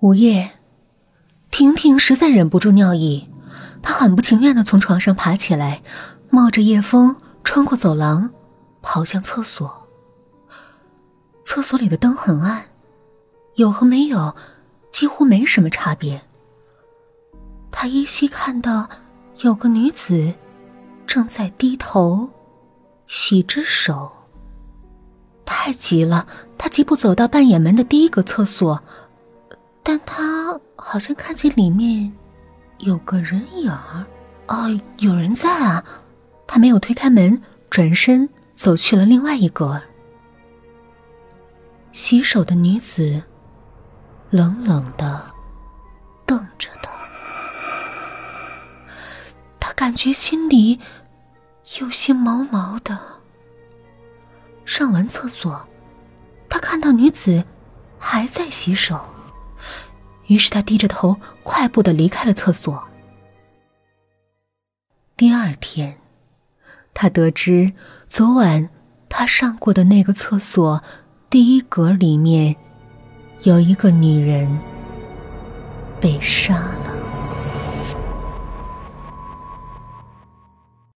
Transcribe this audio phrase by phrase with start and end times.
[0.00, 0.52] 午夜，
[1.50, 3.28] 婷婷实在忍不住尿意，
[3.82, 5.82] 她很不情愿的从床上爬起来，
[6.30, 8.30] 冒着夜风穿过走廊，
[8.80, 9.86] 跑向厕所。
[11.44, 12.62] 厕所里的灯很暗，
[13.56, 14.34] 有和没有
[14.90, 16.22] 几乎没什么差别。
[17.70, 18.88] 她依稀看到
[19.40, 20.32] 有个女子
[21.06, 22.26] 正在低头
[23.06, 24.10] 洗着手。
[25.44, 26.26] 太急了，
[26.56, 28.82] 她疾步走到半掩门的第一个厕所。
[29.90, 32.12] 但他好像看见里面
[32.78, 34.06] 有个人影儿，
[34.46, 35.84] 哦，有人在啊！
[36.46, 39.82] 他没有推开门，转身走去了另外一格。
[41.90, 43.20] 洗手的女子
[44.30, 45.28] 冷冷的
[46.24, 46.92] 瞪着他，
[49.58, 50.78] 他感觉心里
[51.80, 52.96] 有些毛毛的。
[54.64, 55.68] 上完厕所，
[56.48, 57.44] 他看到女子
[57.98, 59.00] 还在洗手。
[60.30, 62.84] 于是他低着头，快步的离开了厕所。
[65.16, 65.98] 第二天，
[66.94, 67.72] 他得知
[68.06, 68.70] 昨晚
[69.08, 70.84] 他上过的那个厕所
[71.28, 72.54] 第一格里面
[73.42, 74.56] 有一个女人
[76.00, 76.89] 被杀了。